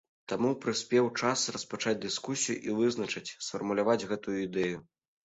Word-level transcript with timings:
Таму 0.31 0.51
прыспеў 0.61 1.09
час 1.21 1.43
распачаць 1.55 2.01
дыскусію 2.05 2.57
і 2.71 2.79
вызначыць, 2.79 3.35
сфармуляваць 3.49 4.07
гэтую 4.15 4.35
ідэю. 4.47 4.83